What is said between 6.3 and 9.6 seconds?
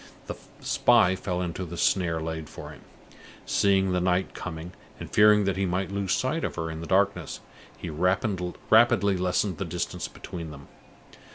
of her in the darkness, he rapidly lessened